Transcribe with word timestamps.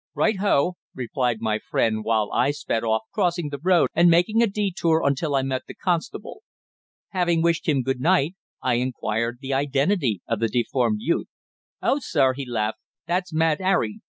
"Right 0.15 0.37
ho," 0.39 0.77
replied 0.95 1.41
my 1.41 1.59
friend, 1.59 2.03
while 2.03 2.31
I 2.33 2.49
sped 2.49 2.83
off, 2.83 3.03
crossing 3.13 3.49
the 3.49 3.59
road 3.61 3.91
and 3.93 4.09
making 4.09 4.41
a 4.41 4.47
detour 4.47 5.03
until 5.05 5.35
I 5.35 5.43
met 5.43 5.61
the 5.67 5.75
constable. 5.75 6.41
Having 7.09 7.43
wished 7.43 7.69
him 7.69 7.83
good 7.83 7.99
night, 8.01 8.33
I 8.63 8.73
inquired 8.81 9.37
the 9.41 9.53
identity 9.53 10.23
of 10.27 10.39
the 10.39 10.47
deformed 10.47 11.01
youth. 11.01 11.27
"Oh, 11.83 11.99
sir," 12.01 12.33
he 12.33 12.47
laughed, 12.47 12.79
"that's 13.05 13.31
Mad 13.31 13.61
'Arry. 13.61 13.99